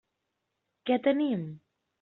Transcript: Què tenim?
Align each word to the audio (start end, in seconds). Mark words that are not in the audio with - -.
Què 0.91 0.99
tenim? 1.09 1.47